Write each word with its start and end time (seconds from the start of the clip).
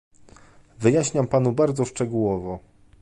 Wyjaśniam 0.79 1.27
panu 1.27 1.51
bardzo 1.51 1.85
szczegółowo 1.85 2.59